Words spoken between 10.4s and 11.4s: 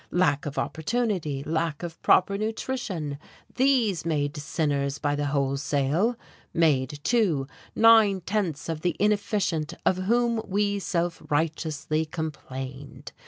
we self